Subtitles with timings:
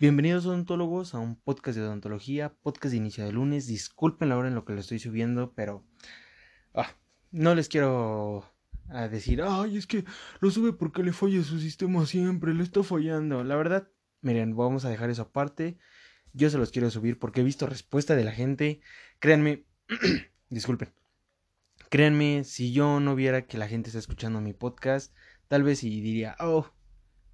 [0.00, 3.66] Bienvenidos odontólogos a un podcast de odontología, podcast de inicio de lunes.
[3.66, 5.84] Disculpen la hora en lo que lo estoy subiendo, pero
[6.72, 6.96] ah,
[7.32, 8.50] no les quiero
[8.88, 10.06] ah, decir, ay, es que
[10.40, 13.44] lo sube porque le falla su sistema siempre, le está fallando.
[13.44, 13.90] La verdad,
[14.22, 15.76] miren, vamos a dejar eso aparte.
[16.32, 18.80] Yo se los quiero subir porque he visto respuesta de la gente.
[19.18, 19.66] Créanme,
[20.48, 20.94] disculpen.
[21.90, 25.14] Créanme, si yo no viera que la gente está escuchando mi podcast,
[25.46, 26.70] tal vez sí diría, oh,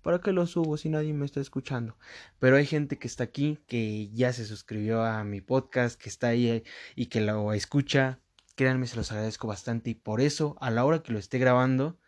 [0.07, 1.98] ¿Para qué lo subo si nadie me está escuchando?
[2.39, 6.29] Pero hay gente que está aquí, que ya se suscribió a mi podcast, que está
[6.29, 6.63] ahí
[6.94, 8.21] y que lo escucha.
[8.54, 11.99] Créanme, se los agradezco bastante y por eso, a la hora que lo esté grabando,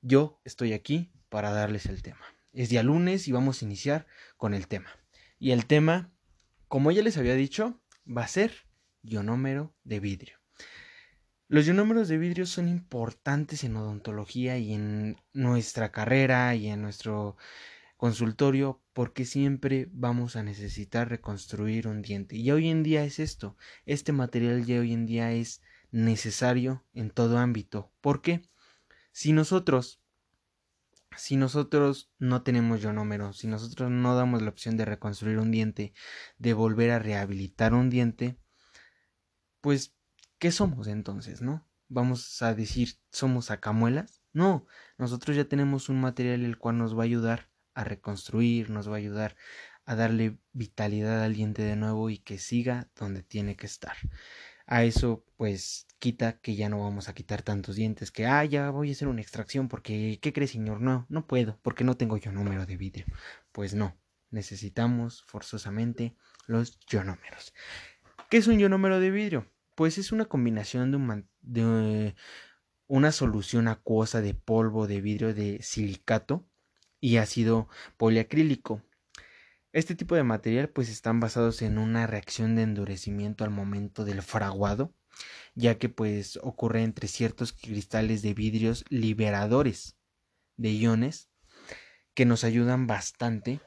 [0.00, 2.24] yo estoy aquí para darles el tema.
[2.52, 4.06] Es día lunes y vamos a iniciar
[4.36, 4.90] con el tema.
[5.40, 6.12] Y el tema,
[6.68, 8.52] como ya les había dicho, va a ser
[9.02, 10.37] ionómero de vidrio.
[11.50, 17.38] Los ionómeros de vidrio son importantes en odontología y en nuestra carrera y en nuestro
[17.96, 22.36] consultorio porque siempre vamos a necesitar reconstruir un diente.
[22.36, 23.56] Y hoy en día es esto,
[23.86, 27.90] este material ya hoy en día es necesario en todo ámbito.
[28.02, 28.42] ¿Por qué?
[29.12, 30.02] Si nosotros
[31.16, 35.94] si nosotros no tenemos ionómero, si nosotros no damos la opción de reconstruir un diente,
[36.36, 38.36] de volver a rehabilitar un diente,
[39.62, 39.97] pues
[40.38, 41.66] ¿qué somos entonces, no?
[41.88, 44.22] Vamos a decir, ¿somos acamuelas?
[44.32, 44.66] No,
[44.98, 48.94] nosotros ya tenemos un material el cual nos va a ayudar a reconstruir, nos va
[48.94, 49.36] a ayudar
[49.84, 53.96] a darle vitalidad al diente de nuevo y que siga donde tiene que estar.
[54.66, 58.70] A eso pues quita que ya no vamos a quitar tantos dientes, que ah, ya
[58.70, 60.82] voy a hacer una extracción porque ¿qué cree señor?
[60.82, 63.06] No, no puedo, porque no tengo yo número de vidrio.
[63.50, 63.96] Pues no,
[64.30, 66.16] necesitamos forzosamente
[66.46, 67.54] los ionómeros.
[68.28, 69.50] ¿Qué es un ionómero de vidrio?
[69.78, 72.16] Pues es una combinación de,
[72.88, 76.44] una solución acuosa de polvo de vidrio de silicato
[77.00, 78.82] y ácido poliacrílico.
[79.72, 84.20] Este tipo de material pues están basados en una reacción de endurecimiento al momento del
[84.20, 84.92] fraguado,
[85.54, 89.96] ya que pues ocurre entre ciertos cristales de vidrios liberadores
[90.56, 91.30] de iones
[92.14, 93.60] que nos ayudan bastante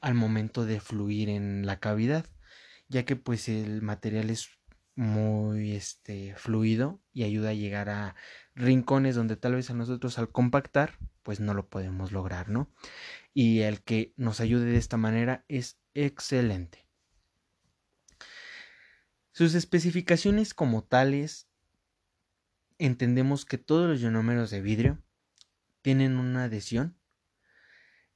[0.00, 2.26] al momento de fluir en la cavidad,
[2.88, 4.55] ya que pues el material es
[4.96, 8.16] muy este fluido y ayuda a llegar a
[8.54, 12.72] rincones donde tal vez a nosotros al compactar pues no lo podemos lograr, ¿no?
[13.34, 16.86] Y el que nos ayude de esta manera es excelente.
[19.32, 21.46] Sus especificaciones como tales
[22.78, 25.02] entendemos que todos los ionómeros de vidrio
[25.82, 26.96] tienen una adhesión.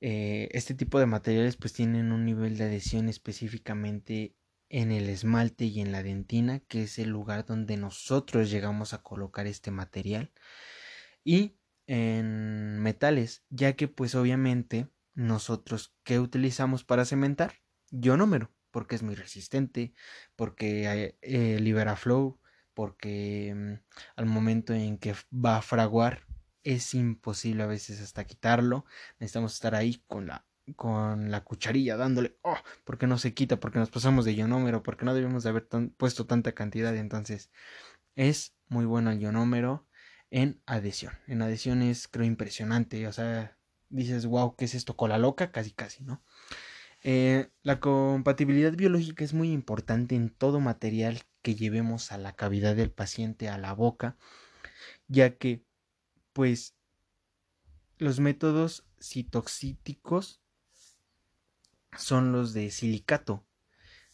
[0.00, 4.34] Eh, este tipo de materiales pues tienen un nivel de adhesión específicamente
[4.70, 9.02] en el esmalte y en la dentina, que es el lugar donde nosotros llegamos a
[9.02, 10.32] colocar este material.
[11.24, 17.54] Y en metales, ya que pues obviamente nosotros ¿qué utilizamos para cementar?
[17.90, 19.92] Ionómero, porque es muy resistente,
[20.36, 22.40] porque eh, libera flow,
[22.74, 23.72] porque mm,
[24.16, 26.26] al momento en que va a fraguar
[26.62, 28.84] es imposible a veces hasta quitarlo.
[29.18, 33.78] Necesitamos estar ahí con la con la cucharilla dándole, oh, porque no se quita, porque
[33.78, 36.96] nos pasamos de ionómero, porque no debemos de haber puesto tanta cantidad.
[36.96, 37.50] Entonces,
[38.16, 39.86] es muy bueno el ionómero
[40.30, 41.14] en adhesión.
[41.26, 43.06] En adhesión es, creo, impresionante.
[43.06, 43.58] O sea,
[43.88, 44.96] dices, wow, ¿qué es esto?
[44.96, 46.22] Cola loca, casi, casi, ¿no?
[47.02, 52.76] Eh, la compatibilidad biológica es muy importante en todo material que llevemos a la cavidad
[52.76, 54.16] del paciente, a la boca,
[55.08, 55.64] ya que,
[56.32, 56.76] pues,
[57.98, 60.39] los métodos citoxíticos
[61.96, 63.44] son los de silicato.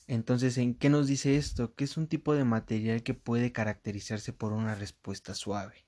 [0.06, 1.74] Entonces, ¿en qué nos dice esto?
[1.74, 5.86] Que es un tipo de material que puede caracterizarse por una respuesta suave.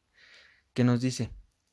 [0.74, 1.30] ¿Qué nos dice?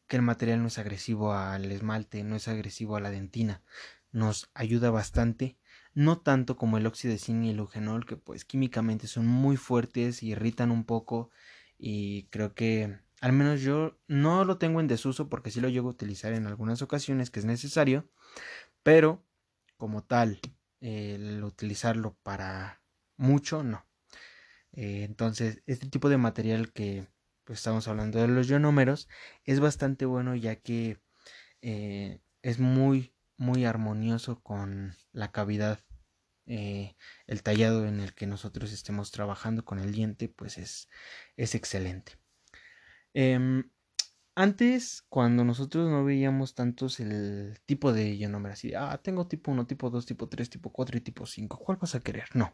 [0.08, 3.64] Que el material no es agresivo al esmalte, no es agresivo a la dentina.
[4.12, 5.58] Nos ayuda bastante,
[5.94, 9.58] no tanto como el óxido de zinc y el eugenol, que pues químicamente son muy
[9.58, 11.32] fuertes irritan un poco.
[11.78, 15.88] Y creo que al menos yo no lo tengo en desuso porque sí lo llego
[15.88, 18.08] a utilizar en algunas ocasiones que es necesario.
[18.84, 19.26] Pero
[19.86, 20.40] como tal,
[20.82, 22.82] el utilizarlo para
[23.18, 23.86] mucho, no.
[24.72, 27.08] Eh, entonces, este tipo de material que
[27.44, 29.08] pues, estamos hablando de los ionómeros
[29.44, 30.98] es bastante bueno ya que
[31.62, 35.80] eh, es muy, muy armonioso con la cavidad.
[36.48, 36.96] Eh,
[37.28, 40.90] el tallado en el que nosotros estemos trabajando con el diente, pues es,
[41.38, 42.14] es excelente.
[44.36, 49.66] Antes, cuando nosotros no veíamos tantos el tipo de ionomer así, ah, tengo tipo 1,
[49.66, 52.26] tipo 2, tipo 3, tipo 4 y tipo 5, ¿cuál vas a querer?
[52.34, 52.54] No.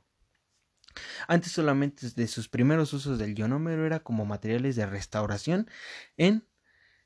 [1.28, 5.70] Antes solamente de sus primeros usos del ionómero era como materiales de restauración
[6.18, 6.46] en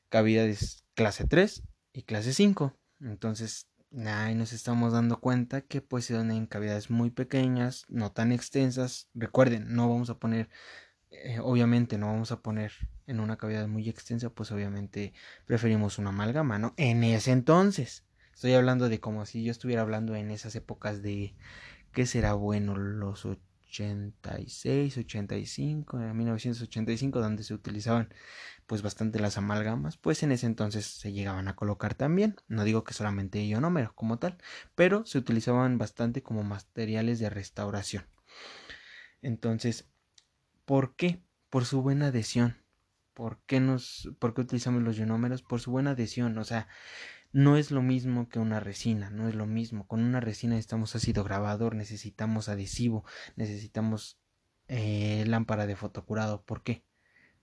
[0.10, 1.63] cavidades clase 3
[1.94, 2.78] y clase 5.
[3.00, 3.68] Entonces,
[4.06, 8.33] Ahí nos estamos dando cuenta que pues se dan en cavidades muy pequeñas, no tan
[8.33, 9.07] extensas.
[9.13, 10.50] Recuerden, no vamos a poner,
[11.24, 12.72] eh, obviamente no vamos a poner
[13.08, 15.14] en una cavidad muy extensa, pues obviamente
[15.46, 16.74] preferimos una amalgama, ¿no?
[16.78, 18.04] En ese entonces.
[18.34, 21.36] Estoy hablando de como si yo estuviera hablando en esas épocas de
[21.94, 28.14] qué será bueno los 86, 85, en 1985, donde se utilizaban
[28.68, 32.36] pues bastante las amalgamas, pues en ese entonces se llegaban a colocar también.
[32.48, 34.38] No digo que solamente ionómeros como tal,
[34.76, 38.06] pero se utilizaban bastante como materiales de restauración.
[39.22, 39.88] Entonces,
[40.66, 41.22] ¿por qué?
[41.50, 42.58] Por su buena adhesión.
[43.14, 45.42] ¿Por qué, nos, ¿Por qué utilizamos los ionómeros?
[45.42, 46.38] Por su buena adhesión.
[46.38, 46.68] O sea,
[47.32, 49.88] no es lo mismo que una resina, no es lo mismo.
[49.88, 54.20] Con una resina necesitamos ácido grabador, necesitamos adhesivo, necesitamos
[54.68, 56.44] eh, lámpara de fotocurado.
[56.44, 56.84] ¿Por qué?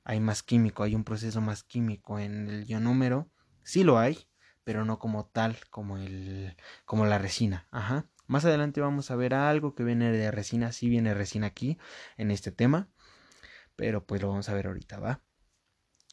[0.05, 3.31] hay más químico, hay un proceso más químico en el ionómero,
[3.63, 4.19] sí lo hay,
[4.65, 8.07] pero no como tal, como el, como la resina, ajá.
[8.27, 11.79] Más adelante vamos a ver algo que viene de resina, sí viene resina aquí
[12.17, 12.89] en este tema,
[13.83, 15.25] pero pues lo vamos a ver ahorita, ¿va?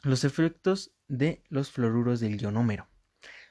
[0.01, 2.89] Los efectos de los fluoruros del ionómero.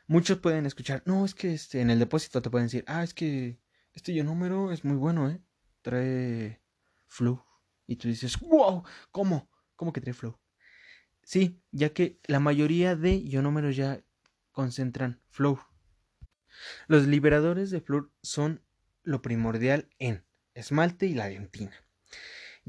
[0.08, 3.14] Muchos pueden escuchar, no, es que este, en el depósito te pueden decir, ah, es
[3.14, 3.60] que
[3.92, 5.40] este ionómero es muy bueno, ¿eh?
[5.82, 6.60] Trae
[7.06, 7.40] flu.
[7.86, 8.82] Y tú dices, wow,
[9.12, 9.48] ¿cómo?
[9.76, 10.36] ¿Cómo que trae flow?
[11.22, 14.02] Sí, ya que la mayoría de ionómeros ya
[14.50, 15.60] concentran flow.
[16.88, 18.64] Los liberadores de flúor son
[19.04, 20.24] lo primordial en
[20.54, 21.87] esmalte y la dentina.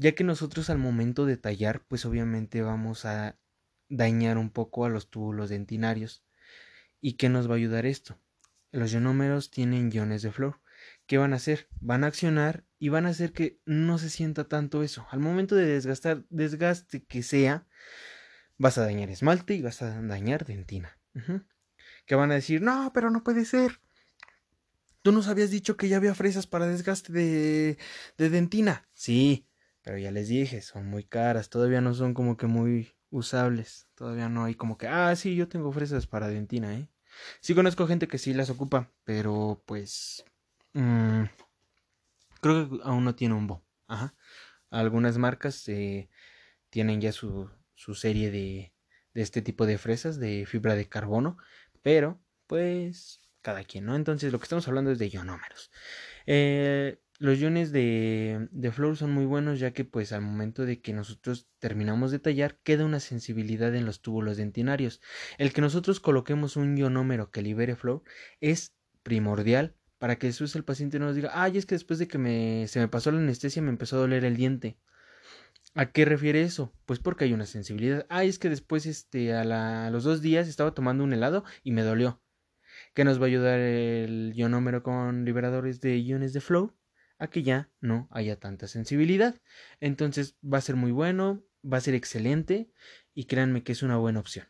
[0.00, 3.38] Ya que nosotros al momento de tallar, pues obviamente vamos a
[3.90, 6.24] dañar un poco a los túbulos dentinarios.
[7.02, 8.18] ¿Y qué nos va a ayudar esto?
[8.72, 10.62] Los ionómeros tienen iones de flúor.
[11.04, 11.68] ¿Qué van a hacer?
[11.80, 15.06] Van a accionar y van a hacer que no se sienta tanto eso.
[15.10, 17.66] Al momento de desgastar, desgaste que sea,
[18.56, 20.98] vas a dañar esmalte y vas a dañar dentina.
[22.06, 23.82] Que van a decir, no, pero no puede ser.
[25.02, 27.76] Tú nos habías dicho que ya había fresas para desgaste de,
[28.16, 28.88] de dentina.
[28.94, 29.46] Sí,
[29.90, 33.88] pero ya les dije, son muy caras, todavía no son como que muy usables.
[33.96, 36.88] Todavía no hay como que, ah, sí, yo tengo fresas para dentina, ¿eh?
[37.40, 40.24] Sí conozco gente que sí las ocupa, pero pues...
[40.74, 41.24] Mmm,
[42.40, 43.64] Creo que aún no tiene un Bo.
[43.88, 44.14] Ajá.
[44.70, 46.08] Algunas marcas eh,
[46.68, 48.72] tienen ya su, su serie de,
[49.12, 51.36] de este tipo de fresas de fibra de carbono,
[51.82, 53.96] pero pues cada quien, ¿no?
[53.96, 55.72] Entonces lo que estamos hablando es de ionómeros.
[56.26, 60.80] Eh, los iones de, de flor son muy buenos ya que pues al momento de
[60.80, 65.02] que nosotros terminamos de tallar queda una sensibilidad en los túbulos dentinarios.
[65.36, 68.02] El que nosotros coloquemos un ionómero que libere flor
[68.40, 72.08] es primordial para que después el paciente no nos diga, ay, es que después de
[72.08, 74.78] que me, se me pasó la anestesia me empezó a doler el diente.
[75.74, 76.72] ¿A qué refiere eso?
[76.86, 78.06] Pues porque hay una sensibilidad.
[78.08, 81.72] Ay, es que después, este, a, a los dos días estaba tomando un helado y
[81.72, 82.22] me dolió.
[82.94, 86.74] ¿Qué nos va a ayudar el ionómero con liberadores de iones de flow?
[87.20, 89.40] A que ya no haya tanta sensibilidad.
[89.78, 92.72] Entonces va a ser muy bueno, va a ser excelente
[93.14, 94.48] y créanme que es una buena opción.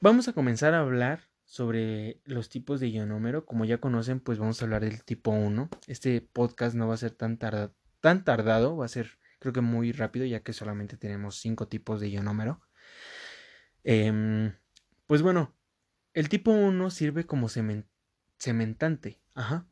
[0.00, 3.46] Vamos a comenzar a hablar sobre los tipos de ionómero.
[3.46, 5.70] Como ya conocen, pues vamos a hablar del tipo 1.
[5.86, 10.26] Este podcast no va a ser tan, tardado, va a ser creo que muy rápido
[10.26, 12.60] ya que solamente tenemos cinco tipos de ionómero.
[13.82, 14.52] Em,
[15.06, 15.54] pues bueno,
[16.12, 19.20] el tipo 1 sirve como cementante.
[19.34, 19.66] Ajá.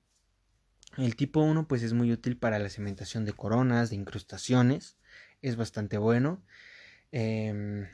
[0.96, 4.96] El tipo 1 pues es muy útil para la cementación de coronas, de incrustaciones.
[5.42, 6.42] Es bastante bueno.
[7.12, 7.86] Em,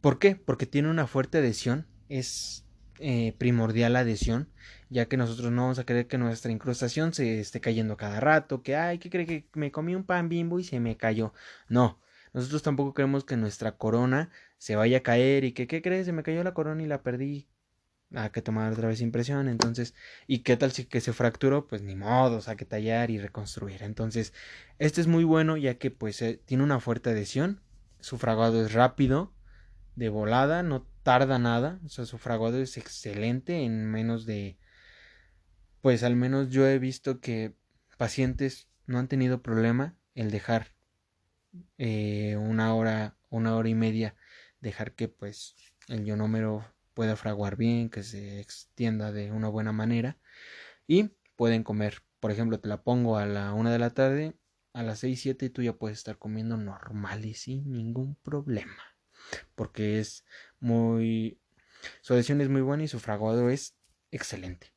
[0.00, 0.36] ¿Por qué?
[0.36, 1.86] Porque tiene una fuerte adhesión.
[2.08, 2.64] Es
[3.00, 4.48] eh, primordial la adhesión,
[4.90, 8.62] ya que nosotros no vamos a querer que nuestra incrustación se esté cayendo cada rato,
[8.62, 11.32] que, ay, que cree que me comí un pan bimbo y se me cayó.
[11.68, 12.00] No,
[12.32, 16.06] nosotros tampoco queremos que nuestra corona se vaya a caer y que, ¿qué crees?
[16.06, 17.48] Se me cayó la corona y la perdí.
[18.14, 19.94] Hay que tomar otra vez impresión, entonces,
[20.26, 21.66] ¿y qué tal si que se fracturó?
[21.68, 23.82] Pues ni modo, hay que tallar y reconstruir.
[23.82, 24.32] Entonces,
[24.78, 27.60] este es muy bueno ya que pues eh, tiene una fuerte adhesión,
[28.00, 29.34] su fragado es rápido,
[29.94, 34.58] de volada, no tarda nada, o sea, su fraguado es excelente en menos de,
[35.80, 37.56] pues al menos yo he visto que
[37.96, 40.74] pacientes no han tenido problema el dejar
[41.78, 44.14] eh, una hora, una hora y media,
[44.60, 45.56] dejar que pues
[45.88, 46.64] el ionómero
[46.98, 50.18] pueda fraguar bien, que se extienda de una buena manera.
[50.88, 54.34] Y pueden comer, por ejemplo, te la pongo a la una de la tarde,
[54.72, 58.82] a las seis, siete tú ya puedes estar comiendo normal y sin ningún problema.
[59.54, 60.24] Porque es
[60.58, 61.38] muy...
[62.00, 63.76] Su adhesión es muy buena y su fraguado es
[64.10, 64.74] excelente.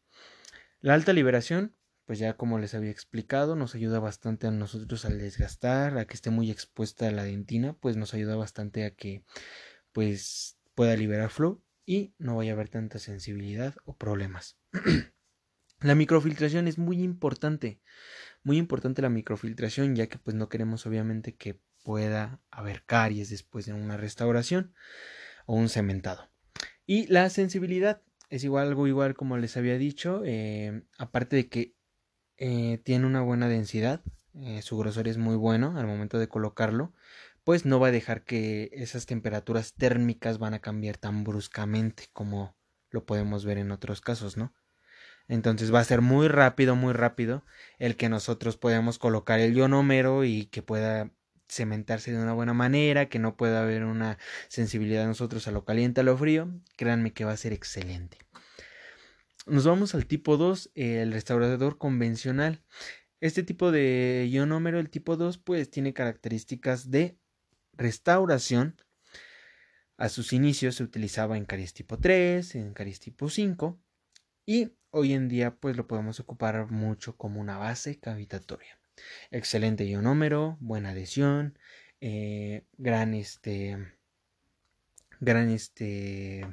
[0.79, 1.75] La alta liberación,
[2.05, 6.13] pues ya como les había explicado, nos ayuda bastante a nosotros al desgastar, a que
[6.13, 9.23] esté muy expuesta a la dentina, pues nos ayuda bastante a que
[9.91, 14.57] pues pueda liberar flow y no vaya a haber tanta sensibilidad o problemas.
[15.81, 17.81] La microfiltración es muy importante,
[18.43, 23.65] muy importante la microfiltración ya que pues no queremos obviamente que pueda haber caries después
[23.65, 24.75] de una restauración
[25.47, 26.29] o un cementado.
[26.85, 31.75] Y la sensibilidad es igual, algo igual como les había dicho, eh, aparte de que
[32.37, 36.93] eh, tiene una buena densidad, eh, su grosor es muy bueno al momento de colocarlo,
[37.43, 42.55] pues no va a dejar que esas temperaturas térmicas van a cambiar tan bruscamente como
[42.89, 44.53] lo podemos ver en otros casos, ¿no?
[45.27, 47.45] Entonces va a ser muy rápido, muy rápido
[47.79, 51.11] el que nosotros podamos colocar el ionómero y que pueda
[51.47, 54.17] cementarse de una buena manera, que no pueda haber una
[54.47, 56.49] sensibilidad nosotros a lo caliente, a lo frío.
[56.77, 58.17] Créanme que va a ser excelente.
[59.45, 62.63] Nos vamos al tipo 2, el restaurador convencional.
[63.19, 67.20] Este tipo de ionómero, el tipo 2, pues tiene características de
[67.81, 68.77] restauración.
[69.97, 73.79] A sus inicios se utilizaba en caries tipo 3, en caries tipo 5
[74.45, 78.79] y hoy en día pues lo podemos ocupar mucho como una base cavitatoria.
[79.29, 81.57] Excelente ionómero, buena adhesión,
[82.01, 83.77] eh, gran este,
[85.19, 86.47] gran este,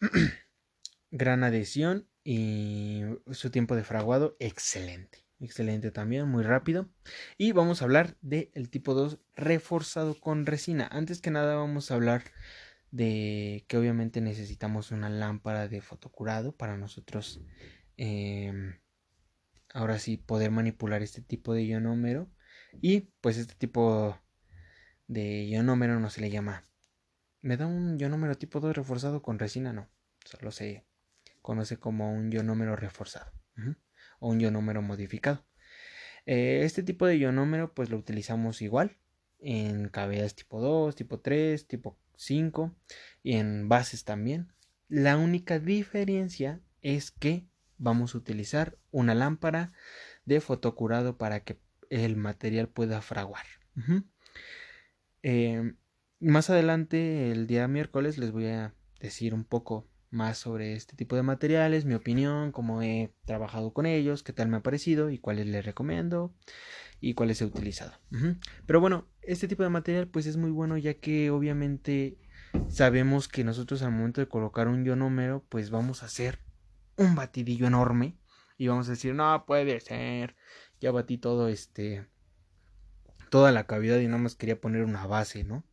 [1.10, 5.26] gran adhesión y su tiempo de fraguado excelente.
[5.42, 6.88] Excelente también, muy rápido.
[7.36, 10.88] Y vamos a hablar del tipo 2 reforzado con resina.
[10.92, 12.22] Antes que nada vamos a hablar
[12.92, 17.40] de que obviamente necesitamos una lámpara de fotocurado para nosotros
[17.96, 18.78] em,
[19.74, 22.30] ahora sí poder manipular este tipo de ionómero.
[22.80, 24.16] Y pues este tipo
[25.08, 26.62] de ionómero no se le llama.
[27.40, 29.72] ¿Me da un ionómero tipo 2 reforzado con resina?
[29.72, 29.90] No,
[30.24, 30.86] solo se
[31.40, 33.32] conoce como un ionómero reforzado
[34.28, 35.44] un ionómero modificado.
[36.26, 38.96] Eh, este tipo de ionómero pues lo utilizamos igual
[39.40, 42.74] en cavidades tipo 2, tipo 3, tipo 5
[43.22, 44.52] y en bases también.
[44.88, 47.46] La única diferencia es que
[47.78, 49.72] vamos a utilizar una lámpara
[50.24, 51.58] de fotocurado para que
[51.90, 53.44] el material pueda fraguar.
[55.22, 55.74] Eh,
[56.20, 61.16] más adelante, el día miércoles, les voy a decir un poco más sobre este tipo
[61.16, 65.18] de materiales, mi opinión, cómo he trabajado con ellos, qué tal me ha parecido y
[65.18, 66.34] cuáles les recomiendo
[67.00, 67.92] y cuáles he utilizado.
[68.66, 72.18] Pero bueno, este tipo de material pues es muy bueno ya que obviamente
[72.68, 76.38] sabemos que nosotros al momento de colocar un ionómero pues vamos a hacer
[76.96, 78.18] un batidillo enorme
[78.58, 80.36] y vamos a decir no puede ser,
[80.80, 82.06] ya batí todo este
[83.30, 85.64] toda la cavidad y nada más quería poner una base, ¿no?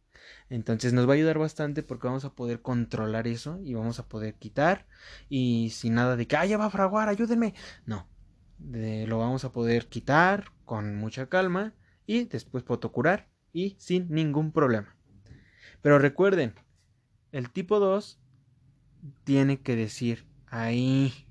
[0.49, 4.07] Entonces nos va a ayudar bastante porque vamos a poder controlar eso y vamos a
[4.07, 4.87] poder quitar
[5.29, 7.53] y sin nada de que, ah, ya va a fraguar, ayúdenme.
[7.85, 8.07] No,
[8.59, 11.73] lo vamos a poder quitar con mucha calma
[12.05, 14.95] y después fotocurar y sin ningún problema.
[15.81, 16.53] Pero recuerden,
[17.31, 18.19] el tipo 2
[19.23, 21.27] tiene que decir ahí,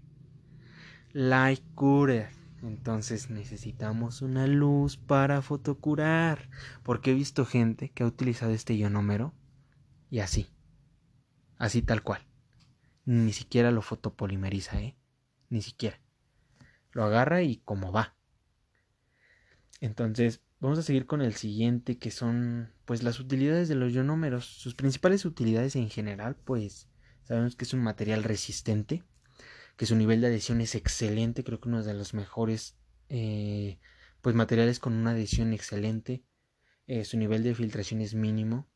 [1.13, 2.29] like cure
[2.63, 6.51] entonces necesitamos una luz para fotocurar.
[6.83, 9.35] Porque he visto gente que ha utilizado este ionómero
[10.11, 10.49] y así.
[11.57, 12.27] Así tal cual.
[13.05, 14.97] Ni siquiera lo fotopolimeriza, ¿eh?
[15.49, 16.01] Ni siquiera.
[16.93, 18.17] Lo agarra y como va.
[19.81, 24.45] Entonces, vamos a seguir con el siguiente que son pues las utilidades de los ionómeros.
[24.45, 26.89] Sus principales utilidades en general, pues
[27.23, 29.05] sabemos que es un material resistente
[29.79, 32.77] que su nivel de adhesión es excelente, creo que uno de los mejores
[33.09, 33.79] eh,
[34.21, 36.25] pues materiales con una adhesión excelente,
[36.89, 38.69] eh, su nivel de filtración es mínimo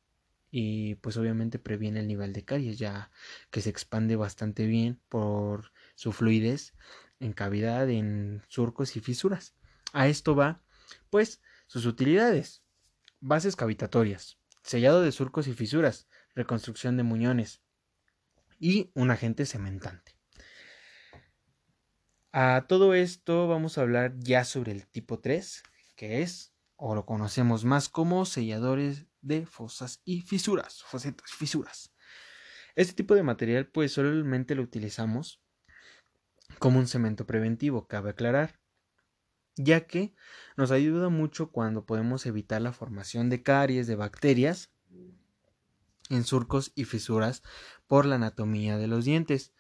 [0.53, 3.11] y pues obviamente previene el nivel de caries ya
[3.51, 6.73] que se expande bastante bien por su fluidez
[7.19, 9.57] en cavidad, en surcos y fisuras.
[9.93, 10.63] A esto va
[11.11, 12.63] pues sus utilidades,
[13.19, 16.07] bases cavitatorias, sellado de surcos y fisuras,
[16.37, 17.61] reconstrucción de muñones
[18.61, 20.22] y un agente cementante.
[22.35, 25.63] A todo esto vamos a hablar ya sobre el tipo 3,
[25.97, 30.83] que es, o lo conocemos más como selladores de fosas y fisuras,
[31.27, 31.93] fisuras.
[32.75, 35.43] Este tipo de material pues solamente lo utilizamos
[36.59, 38.61] como un cemento preventivo, cabe aclarar,
[39.57, 40.15] ya que
[40.57, 44.73] nos ayuda mucho cuando podemos evitar la formación de caries, de bacterias
[46.09, 47.43] en surcos y fisuras
[47.87, 49.53] por la anatomía de los dientes.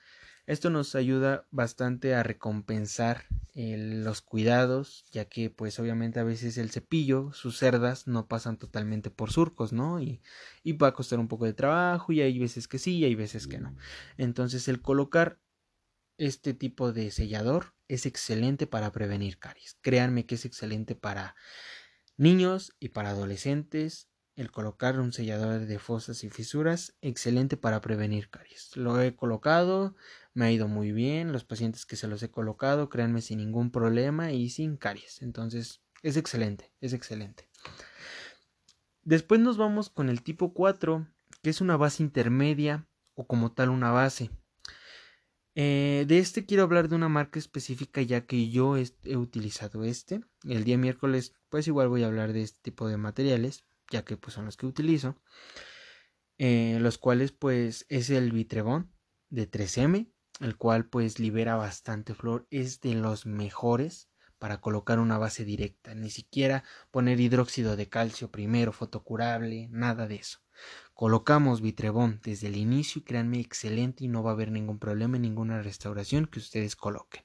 [0.47, 6.71] Esto nos ayuda bastante a recompensar los cuidados, ya que pues obviamente a veces el
[6.71, 10.01] cepillo, sus cerdas no pasan totalmente por surcos, ¿no?
[10.01, 10.21] Y,
[10.65, 13.15] y va a costar un poco de trabajo y hay veces que sí y hay
[13.15, 13.77] veces que no.
[14.17, 15.39] Entonces el colocar
[16.19, 19.77] este tipo de sellador es excelente para prevenir caries.
[19.81, 21.37] Créanme que es excelente para
[22.17, 28.31] niños y para adolescentes el colocar un sellador de fosas y fisuras, excelente para prevenir
[28.31, 28.77] caries.
[28.77, 29.95] Lo he colocado,
[30.35, 33.71] me ha ido muy bien, los pacientes que se los he colocado, créanme sin ningún
[33.71, 35.23] problema y sin caries.
[35.23, 37.49] Entonces, es excelente, es excelente.
[39.03, 41.07] Después nos vamos con el tipo 4,
[41.43, 44.31] que es una base intermedia o como tal una base.
[45.55, 50.23] Eh, de este quiero hablar de una marca específica ya que yo he utilizado este.
[50.45, 54.17] El día miércoles pues igual voy a hablar de este tipo de materiales ya que
[54.17, 55.17] pues son los que utilizo.
[56.39, 58.91] Eh, los cuales pues es el Vitrebón
[59.29, 64.09] de 3M, el cual pues libera bastante flor, es de los mejores
[64.39, 70.17] para colocar una base directa, ni siquiera poner hidróxido de calcio primero, fotocurable, nada de
[70.17, 70.41] eso.
[70.95, 75.17] Colocamos Vitrebón desde el inicio y créanme excelente y no va a haber ningún problema
[75.17, 77.23] en ninguna restauración que ustedes coloquen.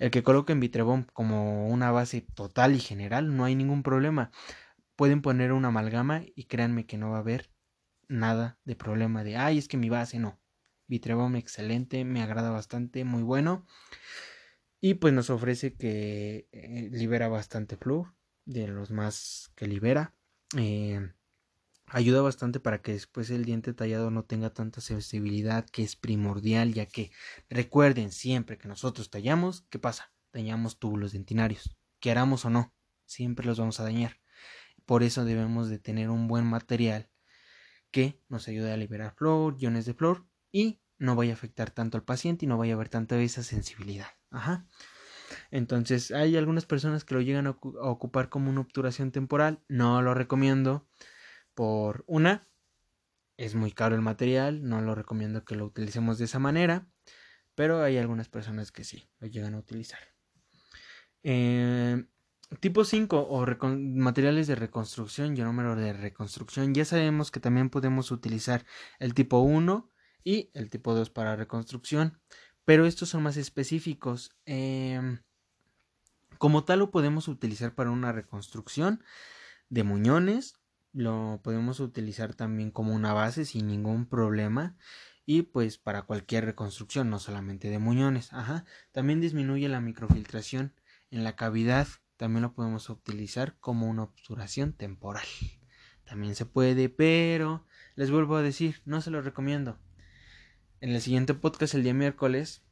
[0.00, 4.32] El que coloquen Vitrebón como una base total y general no hay ningún problema.
[4.98, 7.52] Pueden poner una amalgama y créanme que no va a haber
[8.08, 10.40] nada de problema de ay es que mi base no.
[10.88, 13.64] Vitrebón excelente, me agrada bastante, muy bueno.
[14.80, 20.16] Y pues nos ofrece que eh, libera bastante flúor, de los más que libera.
[20.56, 21.12] Eh,
[21.86, 26.74] ayuda bastante para que después el diente tallado no tenga tanta sensibilidad, que es primordial,
[26.74, 27.12] ya que
[27.48, 30.12] recuerden siempre que nosotros tallamos, ¿qué pasa?
[30.32, 32.74] Dañamos túbulos dentinarios, queramos o no,
[33.06, 34.18] siempre los vamos a dañar.
[34.88, 37.10] Por eso debemos de tener un buen material
[37.90, 41.98] que nos ayude a liberar flor, iones de flor y no vaya a afectar tanto
[41.98, 44.06] al paciente y no vaya a haber tanta esa sensibilidad.
[44.30, 44.66] Ajá.
[45.50, 49.62] Entonces, hay algunas personas que lo llegan a, ocupar como una obturación temporal.
[49.68, 50.88] No lo recomiendo.
[51.52, 52.48] Por una,
[53.36, 54.66] es muy caro el material.
[54.66, 56.88] No lo recomiendo que lo utilicemos de esa manera.
[57.54, 60.00] Pero hay algunas personas que sí lo llegan a utilizar.
[61.24, 62.06] Eh,
[62.60, 66.74] tipo 5 o materiales de reconstrucción y número de reconstrucción.
[66.74, 68.64] Ya sabemos que también podemos utilizar
[68.98, 69.90] el tipo 1
[70.24, 72.20] y el tipo 2 para reconstrucción
[72.68, 74.36] pero estos son más específicos.
[74.44, 75.20] Em,
[76.36, 79.02] como tal lo podemos utilizar para una reconstrucción
[79.70, 80.60] de muñones,
[80.92, 84.76] lo podemos utilizar también como una base sin ningún problema
[85.24, 88.34] y pues para cualquier reconstrucción, no solamente de muñones.
[88.34, 88.66] Ajá.
[88.92, 90.74] También disminuye la microfiltración
[91.10, 95.24] en la cavidad, también lo podemos utilizar como una obturación temporal.
[96.04, 99.78] También se puede, pero les vuelvo a decir, no se lo recomiendo.
[100.80, 102.64] En el siguiente podcast, el día miércoles,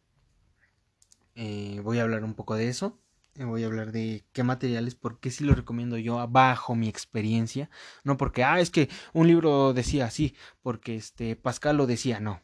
[1.36, 3.00] eh, voy a hablar un poco de eso.
[3.36, 6.88] Eh, voy a hablar de qué materiales, por qué sí lo recomiendo yo bajo mi
[6.88, 7.70] experiencia.
[8.02, 12.42] No porque, ah, es que un libro decía así, porque este Pascal lo decía, no.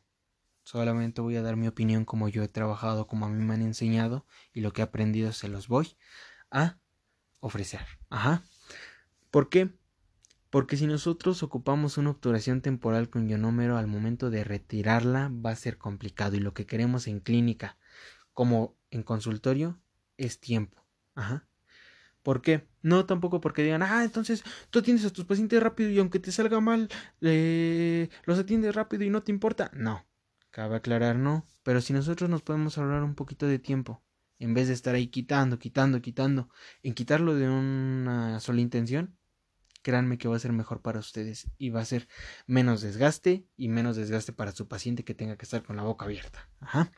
[0.62, 3.62] Solamente voy a dar mi opinión como yo he trabajado, como a mí me han
[3.62, 5.96] enseñado y lo que he aprendido se los voy
[6.52, 6.81] a
[7.42, 7.82] ofrecer.
[8.08, 8.42] Ajá.
[9.30, 9.70] ¿Por qué?
[10.48, 15.56] Porque si nosotros ocupamos una obturación temporal con ionómero al momento de retirarla va a
[15.56, 17.76] ser complicado y lo que queremos en clínica
[18.32, 19.78] como en consultorio
[20.16, 20.86] es tiempo.
[21.14, 21.46] Ajá.
[22.22, 22.68] ¿Por qué?
[22.82, 26.30] No tampoco porque digan, ah, entonces tú atiendes a tus pacientes rápido y aunque te
[26.30, 26.88] salga mal,
[27.20, 29.70] eh, los atiendes rápido y no te importa.
[29.74, 30.06] No,
[30.50, 31.44] cabe aclarar, no.
[31.64, 34.02] Pero si nosotros nos podemos ahorrar un poquito de tiempo,
[34.42, 36.48] en vez de estar ahí quitando, quitando, quitando,
[36.82, 39.16] en quitarlo de una sola intención,
[39.82, 42.08] créanme que va a ser mejor para ustedes y va a ser
[42.48, 46.06] menos desgaste y menos desgaste para su paciente que tenga que estar con la boca
[46.06, 46.48] abierta.
[46.58, 46.90] Ajá.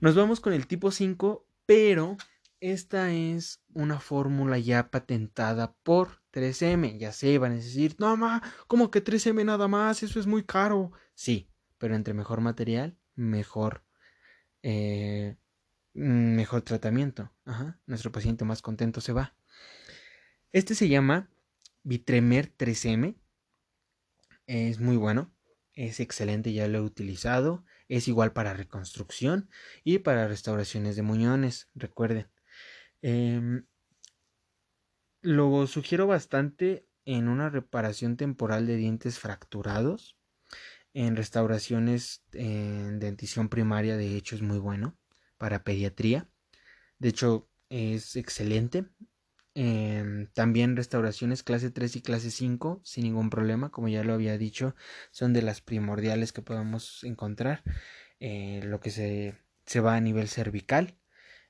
[0.00, 2.16] Nos vamos con el tipo 5, pero
[2.60, 6.98] esta es una fórmula ya patentada por 3M.
[6.98, 10.02] Ya sé, van a decir, no, ma, ¿cómo que 3M nada más?
[10.02, 10.92] Eso es muy caro.
[11.14, 13.84] Sí, pero entre mejor material, mejor,
[14.62, 15.36] eh,
[15.94, 17.32] mejor tratamiento.
[17.86, 19.34] Nuestro paciente más contento se va.
[20.52, 21.30] Este se llama
[21.82, 23.16] Vitremer 3M.
[24.46, 25.32] Es muy bueno.
[25.74, 27.64] Es excelente, ya lo he utilizado.
[27.88, 29.50] Es igual para reconstrucción
[29.84, 32.28] y para restauraciones de muñones, recuerden.
[33.00, 33.66] Em,
[35.20, 40.16] lo sugiero bastante en una reparación temporal de dientes fracturados.
[40.94, 44.98] En restauraciones en dentición primaria, de hecho, es muy bueno
[45.42, 46.28] para pediatría.
[47.00, 48.84] De hecho, es excelente.
[49.54, 54.38] Em, también restauraciones clase 3 y clase 5 sin ningún problema, como ya lo había
[54.38, 54.76] dicho,
[55.10, 57.64] son de las primordiales que podemos encontrar.
[58.20, 59.34] Eh, lo que se,
[59.66, 60.96] se, va a nivel cervical,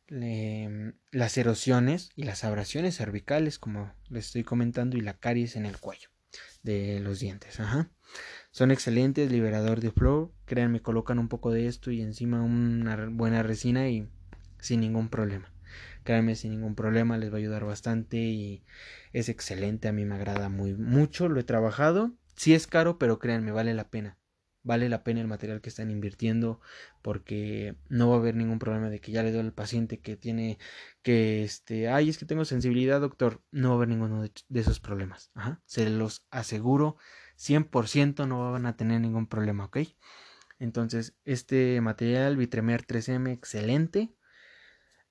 [0.09, 5.77] las erosiones y las abrasiones cervicales, como les estoy comentando, y la caries en el
[5.79, 6.09] cuello
[6.63, 7.61] de los dientes.
[7.61, 7.91] Ajá.
[8.53, 10.31] Son excelentes, liberador de flor.
[10.45, 14.09] Créanme, colocan un poco de esto y encima una buena resina y
[14.59, 15.51] sin ningún problema.
[16.05, 18.63] créanme sin ningún problema, les va a ayudar bastante y
[19.13, 23.19] es excelente, a mí me agrada muy mucho, lo he trabajado, sí es caro, pero
[23.19, 24.19] créanme, vale la pena
[24.65, 26.61] vale la pena el material que están invirtiendo
[27.03, 30.17] porque no va a haber ningún problema de que ya le doy al paciente que
[30.17, 30.59] tiene
[31.03, 34.81] que este ay es que tengo sensibilidad doctor no va a haber ninguno de, esos
[34.81, 35.61] problemas Ajá.
[35.67, 36.97] se los aseguro
[37.37, 39.79] 100% no van a tener ningún problema ok
[40.59, 44.15] entonces este material Vitremer 3M excelente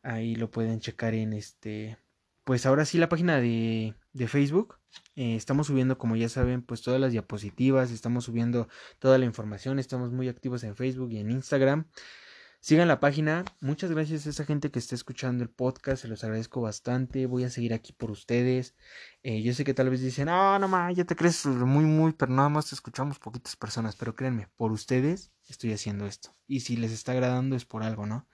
[0.04, 1.98] ahí lo pueden checar en este
[2.44, 4.80] pues ahora sí la página de, de Facebook.
[5.16, 8.68] Eh, estamos subiendo, como ya saben, pues todas las diapositivas, estamos subiendo
[9.00, 11.88] toda la información, estamos muy activos en Facebook y en Instagram.
[12.64, 13.44] Sigan la página.
[13.60, 16.04] Muchas gracias a esa gente que está escuchando el podcast.
[16.04, 17.26] Se los agradezco bastante.
[17.26, 18.76] Voy a seguir aquí por ustedes.
[19.24, 22.14] Eh, yo sé que tal vez dicen, ah, no, no ya te crees muy, muy,
[22.14, 23.96] pero nada más te escuchamos poquitas personas.
[23.96, 26.36] Pero créanme, por ustedes estoy haciendo esto.
[26.46, 28.28] Y si les está agradando es por algo, ¿no?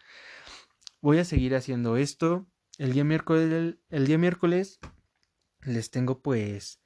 [1.00, 2.46] Voy a seguir haciendo esto.
[2.78, 4.82] El día miércoles, el, día miércoles
[5.62, 6.82] les tengo pues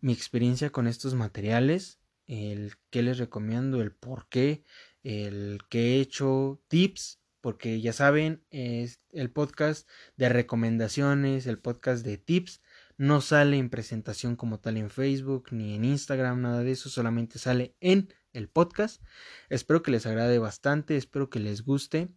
[0.00, 4.64] mi experiencia con estos materiales, el qué les recomiendo, el por qué,
[5.02, 12.04] el que he hecho, tips, porque ya saben, es el podcast de recomendaciones, el podcast
[12.04, 12.62] de tips,
[12.96, 17.38] no sale en presentación como tal en Facebook ni en Instagram, nada de eso, solamente
[17.38, 19.02] sale en el podcast.
[19.48, 22.08] Espero que les agrade bastante, espero que les guste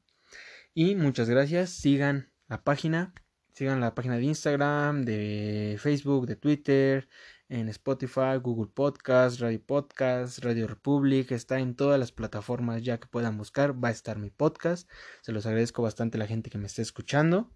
[0.74, 3.14] y muchas gracias, sigan la página.
[3.56, 7.08] Sigan la página de Instagram, de Facebook, de Twitter,
[7.50, 13.08] en Spotify, Google Podcast, Radio Podcast, Radio Republic, está en todas las plataformas ya que
[13.08, 14.90] puedan buscar, va a estar mi podcast.
[15.22, 17.52] Se los agradezco bastante a la gente que me está escuchando.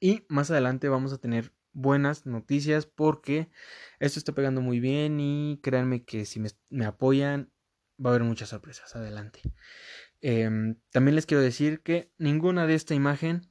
[0.00, 3.50] Y más adelante vamos a tener buenas noticias porque
[3.98, 7.52] esto está pegando muy bien y créanme que si me, apoyan
[8.04, 9.42] va a haber muchas sorpresas adelante.
[10.22, 13.50] Em, también les quiero decir que ninguna de esta imagen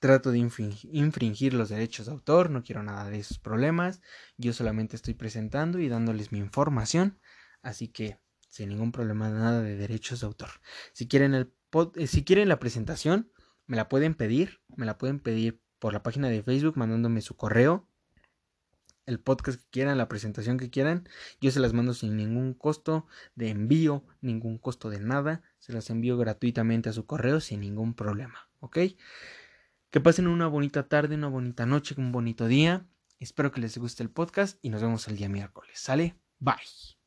[0.00, 4.00] trato de infringir los derechos de autor, no quiero nada de esos problemas,
[4.36, 7.20] yo solamente estoy presentando y dándoles mi información,
[7.62, 10.48] así que sin ningún problema nada de derechos de autor.
[10.92, 11.52] Si quieren el
[11.94, 13.30] eh, si quieren la presentación,
[13.66, 17.36] me la pueden pedir, me la pueden pedir por la página de Facebook mandándome su
[17.36, 17.86] correo,
[19.06, 21.08] el podcast que quieran, la presentación que quieran,
[21.40, 25.90] yo se las mando sin ningún costo de envío, ningún costo de nada, se las
[25.90, 28.78] envío gratuitamente a su correo sin ningún problema, ¿ok?
[29.90, 32.86] Que pasen una bonita tarde, una bonita noche, un bonito día.
[33.18, 35.78] Espero que les guste el podcast y nos vemos el día miércoles.
[35.78, 36.14] ¿Sale?
[36.38, 36.99] Bye.